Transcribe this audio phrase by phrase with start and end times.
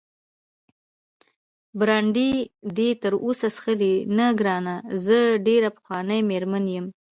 [1.79, 2.29] برانډي
[2.77, 6.85] دې تراوسه څښلی؟ نه ګرانه، زه ډېره پخوانۍ مېرمن یم.